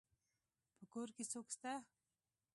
[0.77, 1.73] په کور کي څوک سته.